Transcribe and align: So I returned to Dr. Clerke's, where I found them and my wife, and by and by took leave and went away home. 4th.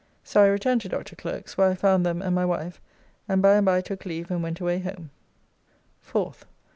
So 0.23 0.41
I 0.41 0.47
returned 0.47 0.81
to 0.81 0.89
Dr. 0.89 1.15
Clerke's, 1.15 1.59
where 1.59 1.69
I 1.69 1.75
found 1.75 2.03
them 2.03 2.23
and 2.23 2.33
my 2.33 2.43
wife, 2.43 2.81
and 3.29 3.39
by 3.39 3.53
and 3.57 3.65
by 3.67 3.81
took 3.81 4.03
leave 4.03 4.31
and 4.31 4.41
went 4.41 4.59
away 4.59 4.79
home. 4.79 5.11
4th. 6.03 6.45